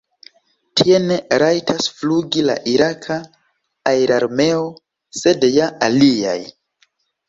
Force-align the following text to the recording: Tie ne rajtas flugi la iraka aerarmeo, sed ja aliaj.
Tie 0.79 1.01
ne 1.03 1.17
rajtas 1.43 1.91
flugi 1.99 2.47
la 2.49 2.57
iraka 2.73 3.21
aerarmeo, 3.95 4.67
sed 5.23 5.51
ja 5.55 5.73
aliaj. 5.93 6.39